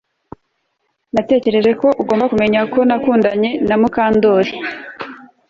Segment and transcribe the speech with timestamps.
[1.13, 4.51] Natekereje ko ugomba kumenya ko nakundanye na Mukandoli